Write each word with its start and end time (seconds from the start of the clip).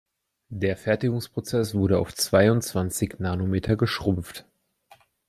Der 0.49 0.77
Fertigungsprozess 0.77 1.75
wurde 1.75 1.99
auf 1.99 2.15
zweiundzwanzig 2.15 3.19
Nanometer 3.19 3.75
geschrumpft. 3.75 4.47